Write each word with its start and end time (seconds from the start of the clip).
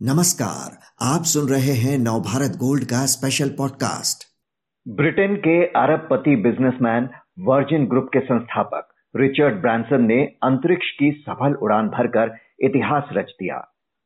नमस्कार, 0.00 0.76
आप 1.02 1.22
सुन 1.22 1.48
रहे 1.48 1.72
हैं 1.74 1.96
नवभारत 1.98 2.56
गोल्ड 2.56 2.84
का 2.84 2.98
स्पेशल 3.06 3.48
पॉडकास्ट 3.48 4.22
ब्रिटेन 4.86 5.34
के 5.36 5.56
अरबपति 5.80 6.36
बिजनेसमैन 6.36 7.08
वर्जिन 7.40 7.86
ग्रुप 7.86 8.10
के 8.12 8.20
संस्थापक 8.20 8.88
रिचर्ड 9.16 9.60
ब्रांसन 9.60 10.04
ने 10.04 10.20
अंतरिक्ष 10.42 10.90
की 10.90 11.10
सफल 11.28 11.54
उड़ान 11.54 11.88
भरकर 11.88 12.36
इतिहास 12.60 13.08
रच 13.12 13.30
दिया। 13.30 13.58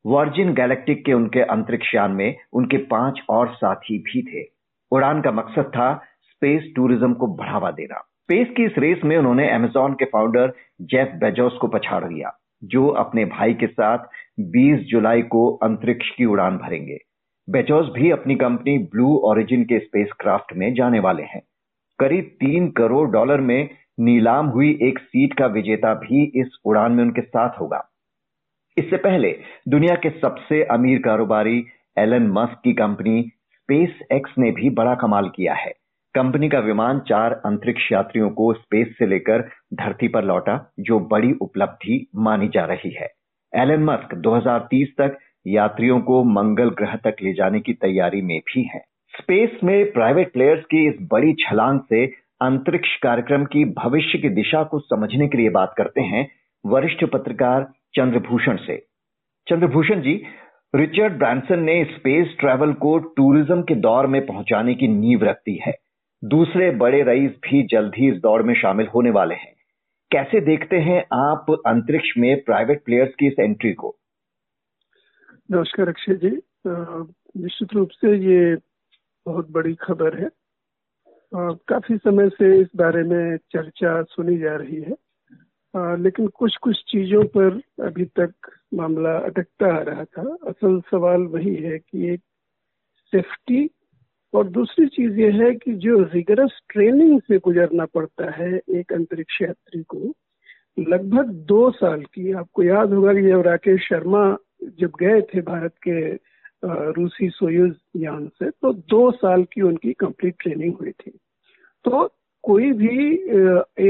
वर्जिन 0.07 0.55
गैलेक्टिक 0.55 1.05
के 1.07 1.12
उनके 1.12 1.43
अंतरिक्ष 1.50 1.95
यान 1.95 2.12
में 2.12 2.36
उनके 2.52 2.77
पाँच 2.77 3.20
और 3.30 3.54
साथी 3.54 3.98
भी 3.98 4.22
थे। 4.22 4.48
उड़ान 4.93 5.20
का 5.20 5.30
मकसद 5.30 5.70
था 5.70 5.95
स्पेस 6.30 6.72
टूरिज़्म 6.77 7.14
को 7.14 7.27
बढ़ावा 7.36 7.70
देना। 7.70 7.98
स्पेस 7.98 8.54
की 8.56 8.64
इस 8.64 8.79
रेस 8.79 9.04
में 9.04 9.16
उन्होंने 9.16 9.50
अमेजोन 9.50 9.93
के 9.93 10.04
फाउंडर 10.04 10.52
जेफ 10.82 11.12
बेजोस 11.14 11.59
को 11.61 11.68
पछाड़ 11.68 12.04
दिया 12.04 12.39
जो 12.64 12.89
अपने 12.89 13.25
भाई 13.25 13.54
के 13.54 13.66
साथ 13.66 13.98
20 14.40 14.79
जुलाई 14.79 15.22
को 15.22 15.50
अंतरिक्ष 15.62 16.11
की 16.11 16.25
उड़ान 16.25 16.57
भरेंगे। 16.57 16.98
बेजोस 17.50 17.90
भी 17.94 18.11
अपनी 18.11 18.34
कंपनी 18.34 18.79
ब्लू 18.79 19.16
ओरिजिन 19.16 19.64
के 19.64 19.79
स्पेस 19.79 20.08
क्राफ्ट 20.20 20.57
में 20.57 20.75
जाने 20.75 20.98
वाले 20.98 21.22
हैं। 21.22 21.43
करीब 21.98 22.25
तीन 22.25 22.70
करोड़ 22.70 23.11
डॉलर 23.11 23.40
में 23.40 23.70
नीलाम 24.00 24.46
हुई 24.46 24.79
एक 24.82 24.98
सीट 24.98 25.34
का 25.34 25.46
विजेता 25.46 25.94
भी 25.94 26.22
इस 26.25 26.58
उड़ान 26.64 26.93
में 26.93 27.04
उनके 27.04 27.20
साथ 27.20 27.61
होगा। 27.61 27.89
इससे 28.79 28.96
पहले 28.96 29.39
दुनिया 29.68 29.94
के 29.94 30.11
सबसे 30.11 30.62
अमीर 30.64 30.98
कारोबारी 30.98 31.67
एलन 31.98 32.27
मस्क 32.27 32.61
की 32.64 32.72
कंपनी 32.72 33.22
स्पेस 33.53 33.98
एक्स 34.12 34.34
ने 34.39 34.50
भी 34.50 34.70
बड़ा 34.70 34.94
कमाल 34.94 35.28
किया 35.28 35.55
है। 35.55 35.81
कंपनी 36.14 36.48
का 36.48 36.58
विमान 36.58 36.98
चार 36.98 37.33
अंतरिक्ष 37.47 37.92
यात्रियों 37.92 38.28
को 38.30 38.53
स्पेस 38.55 38.89
से 38.98 39.06
लेकर 39.06 39.42
धरती 39.75 40.08
पर 40.08 40.25
लौटा, 40.25 40.72
जो 40.80 40.98
बड़ी 41.00 41.33
उपलब्धि 41.42 42.06
मानी 42.16 42.48
जा 42.48 42.64
रही 42.64 42.91
है। 42.91 43.08
एलन 43.53 43.84
मस्क 43.84 44.14
2030 44.14 44.89
तक 44.98 45.17
यात्रियों 45.47 46.00
को 46.00 46.22
मंगल 46.25 46.70
ग्रह 46.70 46.97
तक 46.97 47.22
ले 47.22 47.33
जाने 47.33 47.61
की 47.61 47.72
तैयारी 47.72 48.20
में 48.22 48.39
भी 48.39 48.62
है। 48.75 48.81
स्पेस 49.14 49.59
में 49.64 49.92
प्राइवेट 49.92 50.33
प्लेयर्स 50.33 50.64
की 50.64 50.87
इस 50.89 50.95
बड़ी 51.12 51.33
छलांग 51.41 51.81
से 51.81 52.05
अंतरिक्ष 52.42 52.97
कार्यक्रम 52.97 53.44
की 53.44 53.65
भविष्य 53.65 54.19
की 54.19 54.28
दिशा 54.28 54.62
को 54.62 54.78
समझने 54.78 55.28
के 55.28 55.39
लिए 55.39 55.50
बात 55.50 55.75
करते 55.78 56.00
हैं 56.00 56.27
वरिष्ठ 56.65 57.05
पत्रकार 57.05 57.67
चंद्रभूषण 57.97 58.56
से। 58.56 58.77
चंद्रभूषण 59.47 60.00
जी, 60.00 60.15
रिचर्ड 60.75 61.19
ब्रांसन 61.19 61.62
ने 61.62 61.84
स्पेस 61.84 62.37
ट्रैवल 62.41 62.72
को 62.72 62.98
टूरिज़्म 63.17 63.62
के 63.62 63.75
दौर 63.75 64.06
में 64.06 64.27
पहुँचाने 64.27 64.75
की 64.75 64.89
नींव 64.89 65.25
रख 65.25 65.37
दी 65.37 65.59
है। 65.67 65.72
दूसरे 66.25 66.70
बड़े 66.70 67.03
रईस 67.03 67.31
भी 67.31 67.62
जल्द 67.62 67.92
ही 67.97 68.11
इस 68.12 68.20
दौड़ 68.20 68.42
में 68.42 68.55
शामिल 68.55 68.87
होने 68.87 69.11
वाले 69.11 69.34
हैं। 69.34 69.55
कैसे 70.11 70.41
देखते 70.41 70.77
हैं 70.77 71.05
आप 71.12 71.62
अंतरिक्ष 71.67 72.09
में 72.19 72.45
प्राइवेट 72.45 72.84
प्लेयर्स 72.84 73.15
की 73.19 73.27
इस 73.27 73.34
एंट्री 73.41 73.73
को? 73.73 73.97
नमस्कार 75.50 75.89
अक्षय 75.89 76.15
जी। 76.15 76.43
निश्चित 77.43 77.73
रूप 77.73 77.91
से 77.91 78.17
ये 78.17 78.56
बहुत 79.27 79.50
बड़ी 79.50 79.75
खबर 79.75 80.19
है। 80.19 80.27
आ, 81.37 81.50
काफ़ी 81.69 81.97
समय 81.97 82.28
से 82.28 82.61
इस 82.61 82.69
बारे 82.77 83.03
में 83.03 83.37
चर्चा 83.37 84.03
सुनी 84.03 84.39
जा 84.39 84.56
रही 84.56 84.83
है। 84.83 84.97
आ, 85.77 85.95
लेकिन 85.95 86.27
कुछ 86.27 86.56
कुछ 86.56 86.84
चीज़ों 86.89 87.25
पर 87.25 87.61
अभी 87.84 88.05
तक 88.05 88.34
मामला 88.75 89.19
अटकता 89.19 89.75
आ 89.75 89.83
रहा 89.83 90.05
था। 90.05 90.37
असल 90.47 90.81
सवाल 90.81 91.20
वही 91.20 91.55
है 91.55 91.78
कि 91.78 92.12
एक 92.15 92.20
सेफ्टी 93.12 93.70
और 94.34 94.48
दूसरी 94.48 94.86
चीज़ 94.86 95.20
ये 95.20 95.30
है 95.33 95.55
कि 95.55 95.72
जो 95.77 95.98
रिगरस 96.14 96.61
ट्रेनिंग 96.70 97.20
से 97.20 97.38
गुजरना 97.38 97.84
पड़ता 97.94 98.30
है 98.33 98.61
एक 98.70 98.92
अंतरिक्ष 98.92 99.41
यात्री 99.42 99.83
को, 99.83 100.12
लगभग 100.78 101.30
दो 101.48 101.70
साल 101.70 102.02
की, 102.05 102.33
आपको 102.33 102.62
याद 102.62 102.92
होगा 102.92 103.14
कि 103.14 103.22
जब 103.22 103.41
राकेश 103.47 103.88
शर्मा 103.88 104.25
जब 104.78 104.92
गए 105.00 105.20
थे 105.30 105.41
भारत 105.42 105.75
के 105.88 106.00
रूसी 106.64 107.28
सोयूज 107.28 107.75
यान 107.97 108.26
से 108.38 108.50
तो 108.53 108.72
दो 108.72 109.10
साल 109.10 109.42
की 109.53 109.60
उनकी 109.62 109.92
कंप्लीट 109.92 110.34
ट्रेनिंग 110.41 110.75
हुई 110.81 110.91
थी। 110.91 111.10
तो 111.84 112.09
कोई 112.44 112.71
भी 112.72 113.12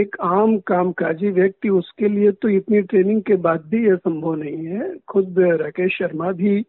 एक 0.00 0.16
आम 0.20 0.56
कामकाजी 0.58 1.30
व्यक्ति 1.30 1.68
उसके 1.70 2.08
लिए 2.08 2.30
तो 2.32 2.48
इतनी 2.48 2.80
ट्रेनिंग 2.82 3.22
के 3.22 3.36
बाद 3.46 3.64
भी 3.66 3.86
यह 3.86 3.96
संभव 3.96 4.34
नहीं 4.34 4.64
है। 4.66 4.96
खुद 5.08 5.38
राकेश 5.60 5.96
शर्मा 5.98 6.32
भी 6.32 6.60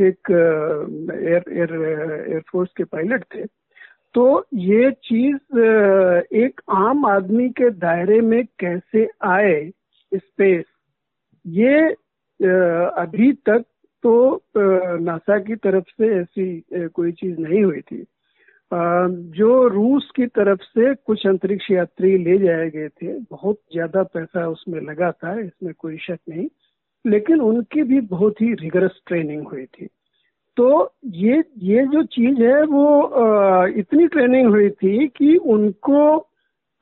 एक 0.00 0.30
एयर 0.30 1.52
एयर 1.52 1.74
एयरफोर्स 2.30 2.70
के 2.76 2.84
पायलट 2.84 3.24
थे। 3.34 3.44
तो 4.14 4.46
ये 4.54 4.90
चीज़ 5.04 5.58
एक 6.36 6.60
आम 6.70 7.04
आदमी 7.06 7.48
के 7.50 7.70
दायरे 7.70 8.20
में 8.20 8.44
कैसे 8.60 9.08
आए 9.26 9.70
स्पेस 10.12 10.64
ये 11.44 11.80
अभी 13.00 13.32
तक 13.48 13.64
तो 14.04 14.42
नासा 14.56 15.38
की 15.38 15.54
तरफ़ 15.56 15.88
से 15.90 16.14
ऐसी 16.16 16.88
कोई 16.94 17.12
चीज़ 17.12 17.40
नहीं 17.40 17.62
हुई 17.64 17.80
थी। 17.80 18.04
जो 18.72 19.66
रूस 19.68 20.10
की 20.16 20.26
तरफ़ 20.28 20.62
से 20.62 20.94
कुछ 20.96 21.26
अंतरिक्ष 21.26 21.70
यात्री 21.70 22.16
ले 22.18 22.36
जाए 22.38 22.68
गए 22.70 22.88
थे, 22.88 23.18
बहुत 23.20 23.60
ज़्यादा 23.72 24.02
पैसा 24.04 24.46
उसमें 24.48 24.80
लगा 24.80 25.10
था, 25.12 25.38
इसमें 25.40 25.72
कोई 25.78 25.96
शक 26.00 26.18
नहीं। 26.28 26.46
लेकिन 27.08 27.40
उनकी 27.40 27.82
भी 27.82 28.00
बहुत 28.00 28.40
ही 28.40 28.52
रिगरस 28.54 29.00
ट्रेनिंग 29.06 29.46
हुई 29.48 29.64
थी। 29.66 29.88
तो 30.56 30.94
ये 31.06 31.42
ये 31.62 31.86
जो 31.86 32.02
चीज़ 32.02 32.42
है 32.42 32.62
वो 32.66 33.66
इतनी 33.66 34.06
ट्रेनिंग 34.06 34.48
हुई 34.48 34.70
थी 34.70 35.06
कि 35.08 35.36
उनको 35.36 36.00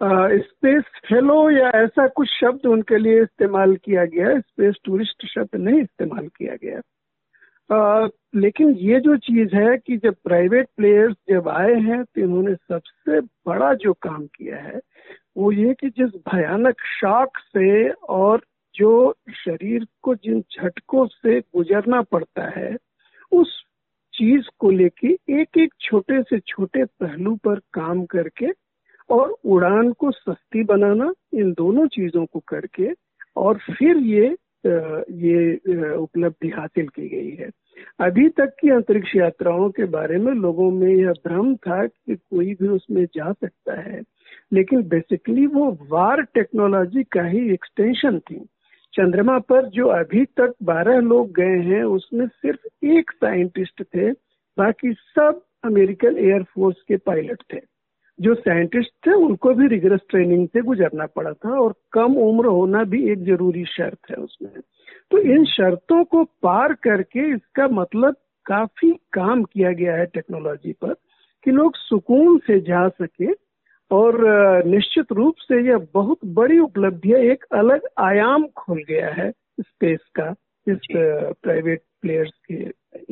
स्पेस 0.01 0.85
फेलो 1.09 1.51
या 1.51 1.69
ऐसा 1.75 2.07
कुछ 2.09 2.29
शब्द 2.31 2.67
उनके 2.67 2.99
लिए 2.99 3.23
इस्तेमाल 3.23 3.75
किया 3.77 4.05
गया 4.05 4.39
स्पेस 4.41 4.75
टूरिस्ट 4.85 5.27
शब्द 5.27 5.57
नहीं 5.57 5.81
इस्तेमाल 5.81 6.29
किया 6.29 6.55
गया। 6.65 6.81
आ, 7.71 8.09
लेकिन 8.35 8.71
ये 8.71 9.01
जो 9.01 9.17
चीज़ 9.17 9.55
है 9.57 9.77
कि 9.79 9.97
जब 9.97 10.15
प्राइवेट 10.25 10.69
प्लेयर्स 10.77 11.15
जब 11.31 11.49
आए 11.49 11.75
हैं 11.75 12.03
तो 12.05 12.21
इन्होंने 12.21 12.55
सबसे 12.55 13.21
बड़ा 13.21 13.73
जो 13.75 13.93
काम 13.93 14.27
किया 14.27 14.57
है 14.57 14.81
वो 15.37 15.53
ये 15.53 15.75
कि 15.75 15.89
जिस 15.91 16.11
भयानक 16.35 16.81
शॉक 17.01 17.39
से 17.39 17.91
और 17.91 18.43
जो 18.77 19.15
शरीर 19.37 19.87
को 20.03 20.15
जिन 20.15 20.41
झटकों 20.41 21.07
से 21.07 21.41
गुजरना 21.41 22.01
पड़ता 22.03 22.49
है, 22.59 22.77
उस 23.33 23.63
चीज़ 24.15 24.49
को 24.59 24.71
लेके 24.71 25.09
एक 25.41 25.59
एक 25.59 25.75
छोटे 25.81 26.23
से 26.23 26.39
छोटे 26.39 26.85
पहलू 27.01 27.35
पर 27.37 27.59
काम 27.75 28.05
करके 28.05 28.47
और 29.11 29.37
उड़ान 29.45 29.93
को 29.93 30.11
सस्ती 30.11 30.63
बनाना, 30.65 31.13
इन 31.35 31.53
दोनों 31.53 31.87
चीज़ों 31.89 32.25
को 32.27 32.41
करके 32.49 32.91
और 33.37 33.59
फिर 33.59 33.97
ये 33.97 34.35
ये 34.65 35.93
उपलब्धि 35.95 36.49
हासिल 36.49 36.87
की 36.89 37.09
गई 37.09 37.31
है। 37.37 37.51
अभी 38.01 38.29
तक 38.29 38.55
की 38.61 38.71
अंतरिक्ष 38.71 39.15
यात्राओं 39.17 39.69
के 39.71 39.85
बारे 39.85 40.19
में 40.19 40.33
लोगों 40.35 40.71
में 40.71 40.89
यह 40.89 41.13
भ्रम 41.27 41.55
था 41.57 41.87
कि 41.87 42.15
कोई 42.15 42.55
भी 42.55 42.69
उसमें 42.69 43.05
जा 43.15 43.31
सकता 43.33 43.81
है, 43.81 44.01
लेकिन 44.53 44.83
बेसिकली 44.89 45.47
वो 45.47 45.71
वार 45.91 46.23
टेक्नोलॉजी 46.35 47.03
का 47.03 47.23
ही 47.23 47.53
एक्सटेंशन 47.53 48.19
थी। 48.21 48.45
चंद्रमा 48.97 49.39
पर 49.39 49.67
जो 49.67 49.87
अभी 49.87 50.25
तक 50.25 50.55
12 50.63 51.01
लोग 51.01 51.33
गए 51.33 51.59
हैं, 51.59 51.85
उसमें 51.85 52.27
सिर्फ़ 52.27 52.87
एक 52.87 53.11
साइंटिस्ट 53.11 53.83
थे, 53.83 54.13
बाकी 54.59 54.93
सब 54.93 55.43
अमेरिकन 55.65 56.19
एयरफोर्स 56.19 56.77
के 56.89 56.97
पायलट 56.97 57.43
थे। 57.55 57.59
जो 58.21 58.35
साइंटिस्ट 58.35 59.07
थे, 59.07 59.13
उनको 59.13 59.55
भी 59.55 59.67
रिगरस 59.67 60.01
ट्रेनिंग 60.11 60.49
से 60.49 60.61
गुजरना 60.61 61.07
पड़ा 61.07 61.33
था 61.33 61.61
और 61.61 61.75
कम 61.93 62.15
उम्र 62.15 62.47
होना 62.47 62.85
भी 62.85 63.11
एक 63.11 63.19
ज़रूरी 63.19 63.65
शर्त 63.65 64.11
है 64.11 64.17
उसमें। 64.17 64.61
तो 65.11 65.19
इन 65.19 65.45
शर्तों 65.45 66.05
को 66.05 66.25
पार 66.25 66.73
करके 66.73 67.35
इसका 67.35 67.69
मतलब 67.69 68.15
काफ़ी 68.47 68.91
काम 69.13 69.43
किया 69.43 69.73
गया 69.73 69.97
है 69.97 70.07
टेक्नोलॉजी 70.07 70.73
पर, 70.73 70.95
कि 71.45 71.51
लोग 71.51 71.77
सुकून 71.77 72.39
से 72.39 72.61
जा 72.61 72.89
सके 72.89 73.46
और 73.91 74.17
निश्चित 74.67 75.13
रूप 75.13 75.35
से 75.39 75.61
यह 75.67 75.87
बहुत 75.95 76.19
बड़ी 76.35 76.59
उपलब्धि 76.59 77.11
है 77.11 77.21
एक 77.31 77.45
अलग 77.55 77.87
आयाम 78.01 78.47
खुल 78.57 78.83
गया 78.89 79.13
है 79.15 79.31
स्पेस 79.61 80.01
का 80.17 80.35
इस 80.67 80.79
प्राइवेट 80.93 81.83
प्लेयर्स 82.03 82.33
के 82.51 82.55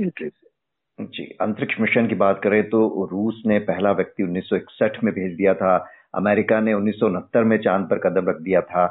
एंट्री 0.02 0.28
से। 0.28 1.04
जी 1.04 1.24
अंतरिक्ष 1.40 1.80
मिशन 1.80 2.06
की 2.06 2.14
बात 2.14 2.40
करें 2.44 2.62
तो 2.70 3.08
रूस 3.12 3.42
ने 3.46 3.58
पहला 3.68 3.92
व्यक्ति 3.92 4.22
1961 4.24 5.02
में 5.04 5.12
भेज 5.14 5.36
दिया 5.36 5.54
था 5.54 5.76
अमेरिका 6.14 6.60
ने 6.60 6.74
उन्नीस 6.74 6.94
सौ 6.94 7.06
उनहत्तर 7.06 7.44
में 7.44 7.56
चाँद 7.58 7.86
पर 7.90 7.98
कदम 7.98 8.28
रख 8.28 8.40
दिया 8.40 8.60
था। 8.60 8.84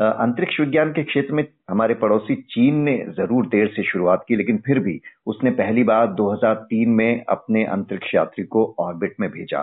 अंतरिक्ष 0.00 0.60
विज्ञान 0.60 0.92
के 0.92 1.02
क्षेत्र 1.02 1.34
में 1.34 1.44
हमारे 1.70 1.94
पड़ोसी 1.94 2.34
चीन 2.50 2.76
ने 2.82 2.96
ज़रूर 3.16 3.46
देर 3.46 3.66
से 3.68 3.82
शुरुआत 3.82 4.24
की 4.28 4.36
लेकिन 4.36 4.58
फिर 4.58 4.78
भी 4.78 5.00
उसने 5.26 5.50
पहली 5.58 5.82
बार 5.84 6.06
2003 6.14 6.94
में 6.96 7.24
अपने 7.28 7.64
अंतरिक्ष 7.64 8.14
यात्री 8.14 8.44
को 8.44 8.64
ऑर्बिट 8.78 9.14
में 9.20 9.28
भेजा। 9.30 9.60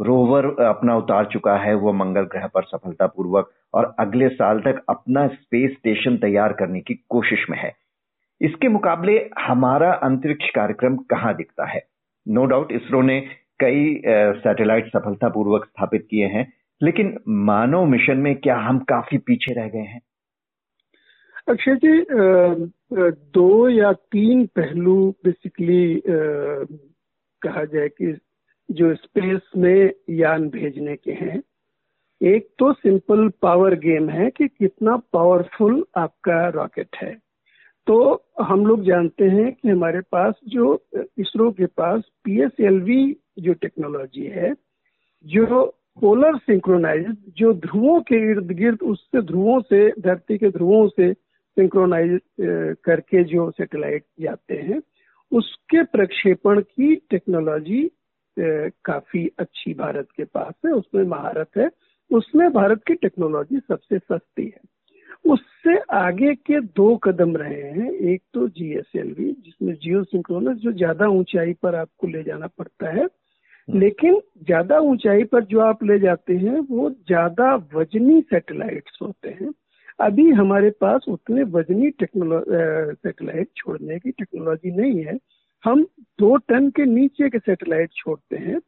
रोवर 0.00 0.46
अपना 0.64 0.96
उतार 0.96 1.24
चुका 1.32 1.56
है 1.56 1.74
वो 1.76 1.92
मंगल 1.92 2.24
ग्रह 2.32 2.46
पर 2.46 2.62
सफलतापूर्वक 2.64 3.50
और 3.74 3.94
अगले 4.00 4.28
साल 4.28 4.60
तक 4.60 4.82
अपना 4.88 5.26
स्पेस 5.28 5.70
स्टेशन 5.70 6.16
तैयार 6.16 6.52
करने 6.52 6.80
की 6.80 6.94
कोशिश 7.08 7.46
में 7.50 7.58
है। 7.58 7.72
इसके 8.40 8.68
मुकाबले 8.68 9.18
हमारा 9.38 9.92
अंतरिक्ष 9.92 10.50
कार्यक्रम 10.50 10.96
कहाँ 11.10 11.34
दिखता 11.36 11.66
है? 11.66 11.82
नो 12.26 12.44
डाउट 12.44 12.72
इसरो 12.72 13.02
ने 13.02 13.20
कई 13.60 14.02
सैटेलाइट 14.38 14.88
सफलतापूर्वक 14.88 15.64
स्थापित 15.64 16.06
किए 16.10 16.26
हैं, 16.26 16.52
लेकिन 16.80 17.18
मानव 17.28 17.84
मिशन 17.86 18.18
में 18.18 18.34
क्या 18.36 18.56
हम 18.58 18.78
काफ़ी 18.88 19.18
पीछे 19.18 19.54
रह 19.54 19.68
गए 19.68 19.78
हैं? 19.78 20.00
अक्षय 21.48 21.74
जी 21.76 22.04
दो 23.34 23.68
या 23.68 23.92
तीन 23.92 24.46
पहलू 24.46 24.96
बेसिकली 25.24 26.02
कहा 27.42 27.64
जाए 27.64 27.88
कि 27.88 28.12
जो 28.70 28.94
स्पेस 28.94 29.50
में 29.56 29.92
यान 30.10 30.48
भेजने 30.48 30.96
के 30.96 31.12
हैं। 31.12 31.42
एक 32.20 32.48
तो 32.58 32.72
सिंपल 32.72 33.28
पावर 33.42 33.74
गेम 33.74 34.08
है 34.08 34.30
कि 34.30 34.48
कितना 34.48 34.96
पावरफुल 35.12 35.84
आपका 35.96 36.48
रॉकेट 36.48 36.96
है। 36.96 37.12
तो 37.86 38.24
हम 38.42 38.66
लोग 38.66 38.82
जानते 38.84 39.24
हैं 39.24 39.52
कि 39.52 39.68
हमारे 39.68 40.00
पास 40.12 40.34
जो, 40.48 40.82
इसरो 41.18 41.50
के 41.50 41.66
पास 41.66 42.02
पीएसएलवी 42.24 43.16
जो 43.38 43.52
टेक्नोलॉजी 43.52 44.24
है, 44.24 44.54
जो 45.26 45.64
पोलर 46.00 46.36
सिंक्रोनाइज 46.38 47.16
जो 47.28 47.52
ध्रुवों 47.52 48.00
के 48.00 48.16
इर्द 48.30 48.50
गिर्द, 48.52 48.82
उससे 48.82 49.22
ध्रुवों 49.22 49.60
से, 49.60 49.90
धरती 50.00 50.38
के 50.38 50.48
ध्रुवों 50.48 50.88
से 50.88 51.12
सिंक्रोनाइज 51.12 52.20
करके 52.84 53.24
जो 53.24 53.50
सैटेलाइट 53.50 54.04
जाते 54.20 54.54
हैं, 54.54 54.80
उसके 55.32 55.82
प्रक्षेपण 55.82 56.60
की 56.60 56.94
टेक्नोलॉजी 57.10 57.90
काफ़ी 58.84 59.26
अच्छी 59.38 59.74
भारत 59.74 60.08
के 60.16 60.24
पास 60.24 60.54
है 60.66 60.72
उसमें 60.72 61.04
महारत 61.04 61.48
है। 61.56 61.68
उसमें 62.10 62.50
भारत 62.52 62.82
की 62.86 62.94
टेक्नोलॉजी 62.94 63.58
सबसे 63.58 63.98
सस्ती 63.98 64.44
है। 64.44 64.60
उससे 65.24 65.76
आगे 65.92 66.34
के 66.34 66.60
दो 66.60 66.96
कदम 66.96 67.36
रहे 67.36 67.62
हैं। 67.62 67.90
एक 67.92 68.22
तो 68.34 68.48
जीएसएलवी 68.48 69.30
जिसमें 69.44 69.74
जियो 69.74 70.02
सिंक्रोनस 70.04 70.56
जो 70.56 70.72
ज़्यादा 70.72 71.06
ऊंचाई 71.08 71.52
पर 71.52 71.74
आपको 71.74 72.06
ले 72.06 72.22
जाना 72.22 72.46
पड़ता 72.46 72.90
है। 72.90 73.04
हम्म। 73.04 73.78
लेकिन 73.80 74.20
ज़्यादा 74.44 74.78
ऊंचाई 74.80 75.24
पर 75.24 75.44
जो 75.44 75.60
आप 75.60 75.82
ले 75.84 75.98
जाते 75.98 76.34
हैं 76.36 76.58
वो 76.70 76.90
ज़्यादा 76.90 77.54
वजनी 77.74 78.20
सैटेलाइट्स 78.20 78.98
होते 79.02 79.28
हैं। 79.30 79.50
अभी 80.00 80.30
हमारे 80.30 80.70
पास 80.70 81.04
उतने 81.08 81.42
वजनी 81.42 81.90
टेक्नोलॉजी 81.90 82.94
सैटेलाइट 82.94 83.48
छोड़ने 83.56 83.98
की 83.98 84.10
टेक्नोलॉजी 84.10 84.70
नहीं 84.70 85.04
है। 85.04 85.18
हम 85.64 85.82
दो 86.20 86.36
टन 86.48 86.68
के 86.70 86.84
नीचे 86.86 87.28
के 87.30 87.38
सैटेलाइट 87.38 87.90
छोड़ते 87.96 88.36
हैं 88.36 88.58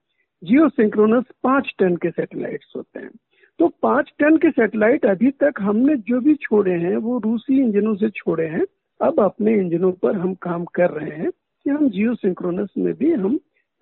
जियो 0.42 0.68
सिंक्रोनस 0.68 1.24
पाँच 1.42 1.72
टन 1.78 1.96
के 1.96 2.10
सैटेलाइट्स 2.10 2.72
होते 2.76 3.00
हैं। 3.00 3.10
तो 3.58 3.68
पाँच 3.82 4.12
टन 4.18 4.36
के 4.36 4.50
सैटेलाइट 4.50 5.04
अभी 5.06 5.30
तक 5.30 5.54
हमने 5.60 5.96
जो 5.96 6.20
भी 6.20 6.34
छोड़े 6.34 6.72
हैं, 6.72 6.96
वो 6.96 7.18
रूसी 7.18 7.60
इंजनों 7.60 7.94
से 7.94 8.08
छोड़े 8.10 8.46
हैं। 8.46 8.64
अब 9.00 9.20
अपने 9.20 9.54
इंजनों 9.54 9.92
पर 9.92 10.16
हम 10.16 10.34
काम 10.34 10.64
कर 10.64 10.90
रहे 10.90 11.16
हैं 11.16 11.30
कि 11.30 11.70
हम 11.70 11.88
जियो 11.90 12.14
सिंक्रोनस 12.14 12.68
में 12.78 12.92
भी 12.94 13.12
हम 13.12 13.34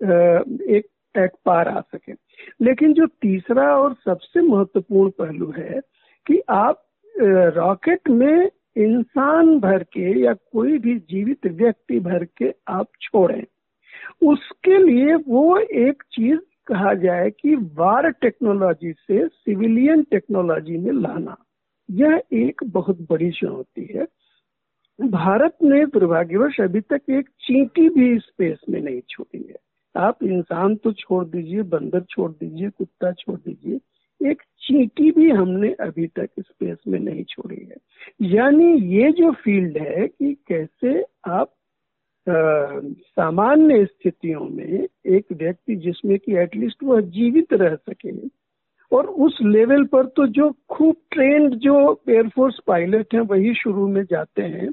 एक 0.03 0.83
एक 1.17 1.31
पार 1.45 1.67
आ 1.67 1.79
सके। 1.79 2.13
लेकिन 2.61 2.93
जो 2.93 3.05
तीसरा 3.21 3.75
और 3.77 3.93
सबसे 4.05 4.41
महत्वपूर्ण 4.41 5.11
पहलू 5.19 5.51
है 5.57 5.79
कि 6.25 6.41
आप 6.49 6.85
रॉकेट 7.55 8.09
में 8.09 8.49
इंसान 8.77 9.59
भर 9.59 9.83
के 9.83 10.19
या 10.19 10.33
कोई 10.33 10.77
भी 10.77 10.99
जीवित 10.99 11.47
व्यक्ति 11.47 11.99
भर 11.99 12.25
के 12.25 12.53
आप 12.67 12.87
छोड़ें। 13.01 13.43
उसके 14.23 14.77
लिए 14.77 15.15
वो 15.15 15.57
एक 15.57 16.03
चीज़ 16.11 16.39
कहा 16.67 16.93
जाए 16.93 17.29
कि 17.29 17.55
वार 17.55 18.11
टेक्नोलॉजी 18.11 18.93
से 18.93 19.27
सिविलियन 19.27 20.03
टेक्नोलॉजी 20.03 20.77
में 20.77 20.91
लाना। 20.91 21.37
यह 21.91 22.23
एक 22.33 22.61
बहुत 22.63 22.97
बड़ी 23.01 23.31
चुनौती 23.31 23.85
है। 23.95 24.07
भारत 25.09 25.57
ने 25.63 25.85
दुर्भाग्यवश 25.85 26.61
अभी 26.61 26.81
तक 26.81 27.01
एक 27.09 27.29
चींटी 27.29 27.89
भी 27.89 28.19
स्पेस 28.19 28.57
में 28.69 28.81
नहीं 28.81 29.01
छोड़ी 29.09 29.45
है। 29.49 29.55
आप 29.95 30.23
इंसान 30.23 30.75
तो 30.75 30.93
छोड़ 30.93 31.25
दीजिए, 31.25 31.61
बंदर 31.61 32.01
छोड़ 32.01 32.31
दीजिए, 32.31 32.69
कुत्ता 32.69 33.11
छोड़ 33.11 33.39
दीजिए 33.39 33.79
एक 34.21 34.41
चींटी 34.61 35.11
भी 35.11 35.29
हमने 35.29 35.71
अभी 35.79 36.07
तक 36.07 36.29
स्पेस 36.39 36.77
में 36.87 36.99
नहीं 36.99 37.23
छोड़ी 37.23 37.55
है। 37.55 37.75
यानी 38.29 38.73
ये 38.95 39.11
जो 39.11 39.31
फ़ील्ड 39.43 39.77
है 39.77 40.07
कि 40.07 40.33
कैसे 40.47 41.01
आप 41.27 41.53
सामान्य 42.27 43.85
स्थितियों 43.85 44.47
में 44.47 44.87
एक 45.07 45.25
व्यक्ति 45.31 45.75
जिसमें 45.75 46.17
कि 46.19 46.35
एटलीस्ट 46.37 46.83
वह 46.83 47.01
जीवित 47.01 47.53
रह 47.53 47.75
सके, 47.75 48.11
और 48.91 49.07
उस 49.25 49.37
लेवल 49.41 49.83
पर 49.85 50.05
तो 50.05 50.25
जो 50.27 50.49
खूब 50.69 50.95
ट्रेंड 51.11 51.55
जो 51.55 52.01
एयरफोर्स 52.09 52.59
पायलट 52.67 53.13
हैं, 53.13 53.21
वही 53.21 53.53
शुरू 53.53 53.87
में 53.87 54.03
जाते 54.03 54.41
हैं, 54.41 54.69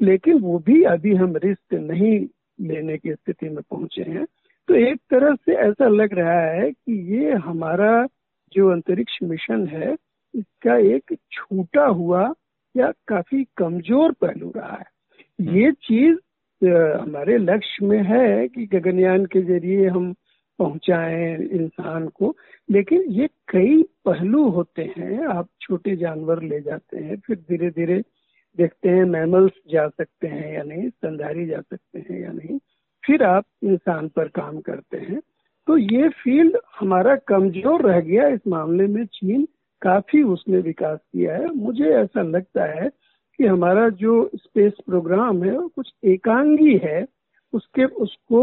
लेकिन 0.00 0.38
वो 0.38 0.58
भी 0.58 0.82
अभी 0.84 1.14
हम 1.14 1.36
रिस्क 1.36 1.74
नहीं 1.74 2.18
लेने 2.60 2.96
की 2.98 3.12
स्थिति 3.12 3.48
में 3.48 3.62
पहुँचे 3.70 4.02
हैं। 4.02 4.24
तो 4.68 4.74
एक 4.74 5.00
तरह 5.10 5.34
से 5.36 5.54
ऐसा 5.60 5.88
लग 5.88 6.14
रहा 6.18 6.40
है 6.40 6.70
कि 6.70 6.98
ये 7.14 7.32
हमारा 7.34 8.06
जो 8.54 8.70
अंतरिक्ष 8.72 9.18
मिशन 9.24 9.66
है 9.68 9.92
इसका 10.34 10.76
एक 10.94 11.16
छूटा 11.32 11.86
हुआ 11.88 12.32
या 12.74 12.90
काफ़ी 13.08 13.44
कमज़ोर 13.56 14.12
पहलू 14.20 14.52
रहा 14.56 14.76
है। 14.76 15.54
ये 15.54 15.72
चीज़ 15.82 16.16
हमारे 16.62 17.36
लक्ष्य 17.38 17.86
में 17.86 18.02
है 18.04 18.48
कि 18.48 18.66
गगनयान 18.68 19.24
के 19.26 19.42
ज़रिए 19.42 19.88
हम 19.88 20.12
पहुंचाएँ 20.58 21.36
इंसान 21.38 22.06
को 22.10 22.34
लेकिन 22.68 23.02
ये 23.12 23.26
कई 23.48 23.82
पहलू 24.04 24.48
होते 24.50 24.82
हैं 24.96 25.26
आप 25.28 25.48
छोटे 25.62 25.96
जानवर 25.96 26.42
ले 26.42 26.60
जाते 26.60 26.98
हैं 26.98 27.16
फिर 27.26 27.36
धीरे 27.40 27.70
धीरे 27.72 28.00
देखते 28.58 28.88
हैं 28.88 29.04
मैमल्स 29.06 29.52
जा 29.72 29.88
सकते 29.88 30.28
हैं 30.28 30.52
या 30.54 30.62
नहीं 30.64 30.88
स्तनधारी 30.90 31.46
जा 31.46 31.60
सकते 31.62 31.98
हैं 32.10 32.20
या 32.22 32.32
नहीं 32.32 32.58
फिर 33.04 33.22
आप 33.24 33.44
इंसान 33.64 34.08
पर 34.08 34.28
काम 34.36 34.60
करते 34.62 34.98
हैं। 34.98 35.20
तो 35.66 35.76
ये 35.76 36.08
फ़ील्ड 36.08 36.56
हमारा 36.80 37.14
कमज़ोर 37.28 37.82
रह 37.82 38.00
गया 38.00 38.26
इस 38.28 38.40
मामले 38.48 38.86
में 38.86 39.04
चीन। 39.06 39.46
काफ़ी 39.82 40.22
उसने 40.22 40.58
विकास 40.58 40.98
किया 40.98 41.34
है। 41.34 41.46
मुझे 41.54 41.84
ऐसा 41.84 42.22
लगता 42.22 42.64
है 42.64 42.88
कि 43.38 43.46
हमारा 43.46 43.88
जो 43.88 44.30
स्पेस 44.36 44.72
प्रोग्राम 44.86 45.42
है, 45.44 45.56
वो 45.58 45.68
कुछ 45.68 45.92
एकांगी 46.04 46.76
है। 46.84 47.06
उसके, 47.52 47.84
उसको 47.84 48.42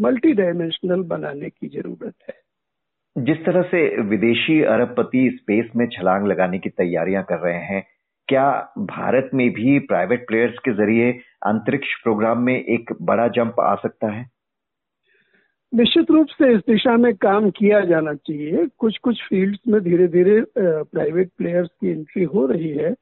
मल्टी 0.00 0.32
डायमेंशनल 0.32 1.02
बनाने 1.02 1.50
की 1.50 1.68
ज़रूरत 1.68 2.14
है। 2.28 2.34
जिस 3.16 3.44
तरह 3.46 3.62
से 3.62 4.02
विदेशी 4.02 4.60
अरबपति 4.62 5.28
स्पेस 5.40 5.70
में 5.76 5.86
छलांग 5.88 6.26
लगाने 6.26 6.58
की 6.58 6.68
तैयारियाँ 6.68 7.22
कर 7.22 7.38
रहे 7.38 7.60
हैं, 7.64 7.84
क्या 8.28 8.74
भारत 8.78 9.30
में 9.34 9.50
भी 9.50 9.78
प्राइवेट 9.78 10.26
प्लेयर्स 10.28 10.58
के 10.58 10.72
ज़रिए 10.72 11.10
अंतरिक्ष 11.46 11.94
प्रोग्राम 12.02 12.38
में 12.38 12.54
एक 12.54 12.92
बड़ा 13.02 13.28
जंप 13.28 13.60
आ 13.60 13.74
सकता 13.74 14.10
है? 14.12 14.26
निश्चित 15.74 16.10
रूप 16.10 16.26
से 16.28 16.52
इस 16.54 16.60
दिशा 16.60 16.96
में 16.96 17.14
काम 17.14 17.50
किया 17.50 17.80
जाना 17.80 18.14
चाहिए। 18.14 18.66
कुछ 18.78 18.98
कुछ 18.98 19.22
फील्ड्स 19.28 19.58
में 19.68 19.80
धीरे 19.80 20.08
धीरे 20.08 20.44
प्राइवेट 20.58 21.30
प्लेयर्स 21.38 21.68
की 21.80 21.88
एंट्री 21.88 22.24
हो 22.24 22.46
रही 22.46 22.68
है, 22.68 22.94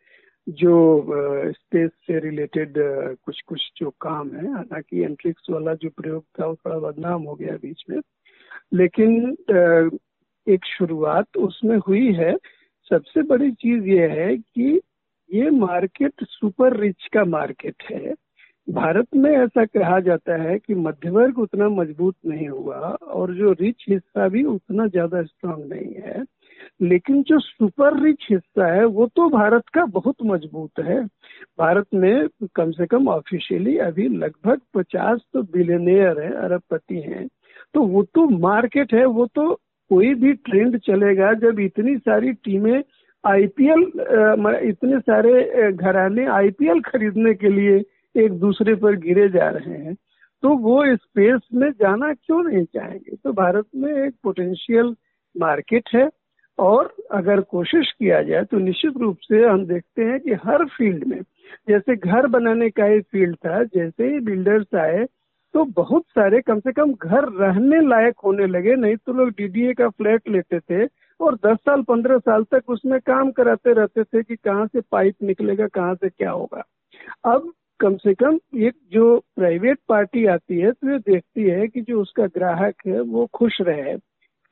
जो 0.48 1.04
स्पेस 1.52 1.90
से 2.06 2.18
रिलेटेड 2.18 2.74
कुछ 3.24 3.40
कुछ 3.46 3.70
जो 3.76 3.90
काम 4.00 4.30
है, 4.30 4.52
हालाँकि 4.52 5.02
एंट्रिक्स 5.02 5.42
वाला 5.50 5.74
जो 5.74 5.88
प्रयोग 5.90 6.24
था, 6.40 6.46
वो 6.46 6.54
थोड़ा 6.54 6.78
बदनाम 6.78 7.22
हो 7.22 7.34
गया 7.34 7.56
बीच 7.56 7.82
में। 7.90 8.00
लेकिन 8.74 9.36
एक 10.48 10.64
शुरुआत 10.66 11.36
उसमें 11.36 11.76
हुई 11.76 12.12
है। 12.12 12.36
सबसे 12.88 13.22
बड़ी 13.22 13.50
चीज़ 13.52 13.84
ये 13.84 14.06
है 14.08 14.36
कि 14.36 14.80
ये 15.34 15.50
मार्केट 15.50 16.12
सुपर 16.22 16.76
रिच 16.76 17.08
का 17.12 17.24
मार्केट 17.24 17.74
है। 17.90 18.14
भारत 18.68 19.06
में 19.16 19.30
ऐसा 19.30 19.64
कहा 19.64 19.98
जाता 20.00 20.36
है 20.42 20.58
कि 20.58 20.74
मध्य 20.74 21.10
वर्ग 21.10 21.38
उतना 21.38 21.68
मज़बूत 21.68 22.14
नहीं 22.26 22.48
हुआ 22.48 22.76
और 23.12 23.34
जो 23.34 23.52
रिच 23.52 23.84
हिस्सा 23.88 24.28
भी 24.28 24.42
उतना 24.44 24.86
ज़्यादा 24.86 25.22
स्ट्रांग 25.22 25.64
नहीं 25.64 25.94
है। 25.96 26.22
लेकिन 26.82 27.22
जो 27.22 27.38
सुपर 27.38 28.00
रिच 28.02 28.26
हिस्सा 28.30 28.66
है, 28.66 28.84
वो 28.84 29.06
तो 29.06 29.28
भारत 29.30 29.68
का 29.74 29.84
बहुत 29.86 30.16
मज़बूत 30.24 30.80
है। 30.80 31.02
भारत 31.58 31.86
में 31.94 32.28
कम 32.56 32.70
से 32.70 32.86
कम 32.86 33.08
ऑफिशियली 33.08 33.76
अभी 33.80 34.08
लगभग 34.08 34.60
पचास 34.74 35.20
तो 35.32 35.42
बिलियनियर 35.42 36.20
है, 36.20 36.32
अरबपति 36.44 37.00
हैं। 37.00 37.26
तो 37.74 37.82
वो 37.82 38.02
तो 38.14 38.28
मार्केट 38.38 38.94
है, 38.94 39.04
वो 39.04 39.26
तो 39.26 39.54
कोई 39.90 40.14
भी 40.14 40.32
ट्रेंड 40.32 40.78
चलेगा 40.78 41.32
जब 41.40 41.60
इतनी 41.60 41.96
सारी 41.98 42.32
टीमें 42.44 42.82
आईपीएल 43.24 43.82
इतने 44.68 44.98
सारे 45.00 45.72
घराने 45.72 46.26
आईपीएल 46.32 46.80
खरीदने 46.82 47.34
के 47.34 47.48
लिए 47.48 47.82
एक 48.14 48.32
दूसरे 48.40 48.74
पर 48.74 48.96
गिरे 48.98 49.28
जा 49.28 49.48
रहे 49.48 49.76
हैं 49.76 49.94
तो 50.42 50.48
वो 50.58 50.82
स्पेस 50.96 51.40
में 51.54 51.70
जाना 51.72 52.12
क्यों 52.14 52.42
नहीं 52.42 52.64
चाहेंगे? 52.64 53.16
तो 53.16 53.32
भारत 53.32 53.66
में 53.76 53.92
एक 53.96 54.14
पोटेंशियल 54.22 54.94
मार्केट 55.34 55.88
है 55.94 56.08
और 56.58 56.92
अगर 57.12 57.40
कोशिश 57.40 57.90
किया 57.92 58.22
जाए 58.22 58.44
तो 58.44 58.58
निश्चित 58.58 58.96
रूप 58.96 59.18
से 59.22 59.44
हम 59.44 59.64
देखते 59.66 60.04
हैं 60.04 60.18
कि 60.20 60.32
हर 60.44 60.64
फ़ील्ड 60.68 61.04
में, 61.04 61.20
जैसे 61.68 61.96
घर 61.96 62.26
बनाने 62.26 62.70
का 62.70 62.86
एक 62.86 63.04
फ़ील्ड 63.12 63.36
था, 63.36 63.62
जैसे 63.64 64.08
ही 64.08 64.18
बिल्डर्स 64.20 64.74
आए 64.74 65.06
तो 65.54 65.64
बहुत 65.76 66.02
सारे 66.08 66.40
कम 66.40 66.60
से 66.60 66.72
कम 66.72 66.92
घर 66.94 67.28
रहने 67.30 67.80
लायक 67.88 68.14
होने 68.24 68.46
लगे, 68.46 68.74
नहीं 68.76 68.96
तो 68.96 69.12
लोग 69.12 69.30
डीडीए 69.30 69.72
का 69.74 69.88
फ्लैट 69.88 70.28
लेते 70.28 70.60
थे 70.60 70.86
और 71.20 71.34
10 71.46 71.56
साल 71.58 71.82
15 71.82 72.18
साल 72.18 72.44
तक 72.44 72.70
उसमें 72.70 72.98
काम 73.00 73.30
कराते 73.30 73.72
रहते 73.72 74.04
थे 74.04 74.22
कि 74.22 74.36
कहाँ 74.36 74.66
से 74.66 74.80
पाइप 74.80 75.14
निकलेगा, 75.22 75.66
कहाँ 75.66 75.94
से 75.94 76.08
क्या 76.08 76.30
होगा। 76.30 76.64
अब 77.24 77.52
कम 77.82 77.96
से 77.96 78.12
कम 78.14 78.38
एक 78.56 78.74
जो 78.92 79.04
प्राइवेट 79.36 79.78
पार्टी 79.88 80.24
आती 80.26 80.58
है 80.58 80.70
तो 80.72 80.90
ये 80.90 80.98
देखती 80.98 81.42
है 81.42 81.66
कि 81.68 81.80
जो 81.80 82.00
उसका 82.00 82.26
ग्राहक 82.26 82.74
है, 82.86 83.00
वो 83.00 83.26
खुश 83.34 83.60
रहे 83.60 83.96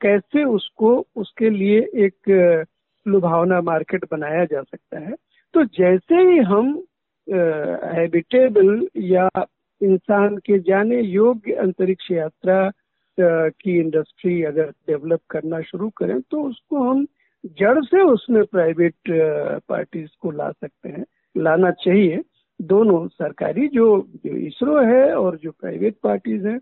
कैसे 0.01 0.45
उसको, 0.45 1.07
उसके 1.17 1.51
लिए 1.51 1.79
एक 2.05 2.67
लुभावना 3.07 3.61
मार्केट 3.61 4.05
बनाया 4.13 4.45
जा 4.45 4.63
सकता 4.63 4.99
है? 4.99 5.15
तो 5.55 5.65
जैसे 5.65 6.23
ही 6.31 6.39
हम 6.39 6.73
हैबिटेबल 7.95 8.87
या 8.97 9.29
इंसान 9.81 10.37
के 10.37 10.59
जाने 10.59 11.01
योग्य 11.01 11.53
अंतरिक्ष 11.53 12.11
यात्रा 12.11 12.71
की 13.21 13.79
इंडस्ट्री 13.79 14.43
अगर 14.43 14.71
डेवलप 14.89 15.21
करना 15.31 15.61
शुरू 15.61 15.89
करें 15.97 16.21
तो 16.21 16.43
उसको 16.43 16.83
हम 16.91 17.07
जड़ 17.59 17.85
से 17.85 18.03
उसमें 18.03 18.45
प्राइवेट 18.45 18.95
पार्टीज़ 19.69 20.09
को 20.21 20.31
ला 20.31 20.51
सकते 20.51 20.89
हैं, 20.89 21.05
लाना 21.37 21.71
चाहिए। 21.85 22.23
दोनों 22.61 23.07
सरकारी, 23.09 23.67
जो 23.69 24.07
इसरो 24.26 24.79
है 24.85 25.14
और 25.14 25.37
जो 25.37 25.50
प्राइवेट 25.50 25.97
पार्टीज़ 26.02 26.47
हैं, 26.47 26.59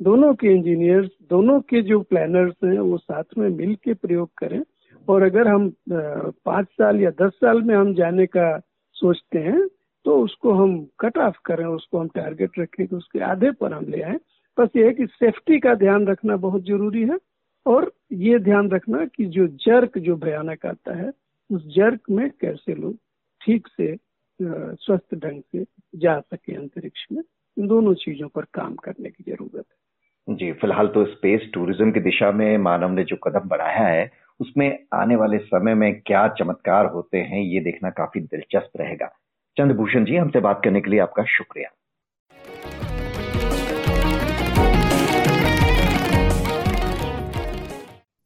दोनों 0.00 0.32
के 0.34 0.54
इंजीनियर्स 0.54 1.08
दोनों 1.30 1.60
के 1.62 1.82
जो 1.82 2.00
प्लानर्स 2.02 2.54
हैं, 2.64 2.78
वो 2.78 2.98
साथ 2.98 3.38
में 3.38 3.48
मिल 3.50 3.74
के 3.74 3.94
प्रयोग 3.94 4.30
करें। 4.38 4.62
और 5.08 5.22
अगर 5.22 5.48
हम 5.48 5.72
पाँच 5.90 6.66
साल 6.68 7.00
या 7.00 7.10
दस 7.20 7.32
साल 7.34 7.62
में 7.62 7.74
हम 7.74 7.94
जाने 7.94 8.26
का 8.26 8.58
सोचते 8.96 9.38
हैं 9.38 9.66
तो 10.04 10.16
उसको 10.22 10.52
हम 10.52 10.76
कट 11.00 11.18
ऑफ़ 11.18 11.36
करें, 11.44 11.64
उसको 11.64 11.98
हम 11.98 12.08
टारगेट 12.08 12.58
रखें 12.58 12.86
तो 12.86 12.96
उसके 12.96 13.20
आधे 13.24 13.50
पर 13.52 13.72
हम 13.72 13.84
ले 13.84 14.02
आए। 14.02 14.18
बस 14.58 14.68
ये 14.76 14.84
है 14.86 14.92
कि 14.94 15.06
सेफ्टी 15.06 15.58
का 15.60 15.74
ध्यान 15.74 16.06
रखना 16.06 16.36
बहुत 16.38 16.64
ज़रूरी 16.64 17.02
है। 17.02 17.18
और 17.66 17.90
ये 18.14 18.38
ध्यान 18.38 18.70
रखना 18.70 19.04
कि 19.06 19.24
जो 19.26 19.46
जर्क 19.62 19.98
जो 19.98 20.16
भयानक 20.16 20.66
आता 20.66 20.96
है, 20.96 21.10
उस 21.50 21.66
जर्क 21.76 22.00
में 22.10 22.28
कैसे 22.40 22.74
लोग 22.74 22.96
ठीक 23.40 23.68
से 23.68 23.94
स्वस्थ 24.42 25.14
ढंग 25.14 25.42
से 25.52 25.64
जा 25.98 26.18
सके 26.20 26.54
अंतरिक्ष 26.54 27.06
में। 27.12 27.22
इन 27.56 27.66
दोनों 27.66 27.94
चीज़ों 27.94 28.28
पर 28.28 28.44
काम 28.54 28.74
करने 28.74 29.10
की 29.10 29.32
ज़रूरत 29.32 29.64
है। 30.28 30.36
जी, 30.36 30.52
फ़िलहाल 30.52 30.88
तो 30.88 31.04
स्पेस 31.04 31.50
टूरिज़्म 31.54 31.92
की 31.92 32.00
दिशा 32.00 32.30
में 32.32 32.58
मानव 32.58 32.90
ने 32.90 33.04
जो 33.04 33.16
कदम 33.16 33.48
बढ़ाया 33.48 33.86
है, 33.86 34.10
उसमें 34.40 34.78
आने 34.94 35.16
वाले 35.16 35.38
समय 35.38 35.74
में 35.74 36.00
क्या 36.00 36.26
चमत्कार 36.28 36.86
होते 36.86 37.18
हैं, 37.18 37.42
ये 37.42 37.60
देखना 37.60 37.90
काफ़ी 37.90 38.20
दिलचस्प 38.20 38.80
रहेगा। 38.80 39.06
चंद्रभूषण 39.56 40.04
जी, 40.04 40.16
हमसे 40.16 40.40
बात 40.40 40.60
करने 40.64 40.80
के 40.80 40.90
लिए 40.90 41.00
आपका 41.00 41.24
शुक्रिया। 41.24 41.70